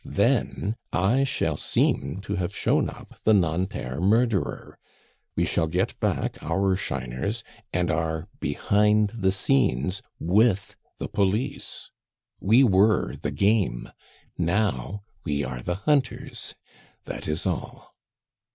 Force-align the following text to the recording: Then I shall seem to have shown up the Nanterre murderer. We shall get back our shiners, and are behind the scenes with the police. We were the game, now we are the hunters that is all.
Then 0.03 0.77
I 0.91 1.23
shall 1.25 1.57
seem 1.57 2.21
to 2.21 2.33
have 2.33 2.55
shown 2.55 2.89
up 2.89 3.19
the 3.23 3.35
Nanterre 3.35 4.01
murderer. 4.01 4.79
We 5.35 5.45
shall 5.45 5.67
get 5.67 5.93
back 5.99 6.41
our 6.41 6.75
shiners, 6.75 7.43
and 7.71 7.91
are 7.91 8.27
behind 8.39 9.09
the 9.09 9.31
scenes 9.31 10.01
with 10.19 10.75
the 10.97 11.07
police. 11.07 11.91
We 12.39 12.63
were 12.63 13.15
the 13.15 13.29
game, 13.29 13.91
now 14.39 15.03
we 15.23 15.43
are 15.43 15.61
the 15.61 15.75
hunters 15.75 16.55
that 17.03 17.27
is 17.27 17.45
all. 17.45 17.93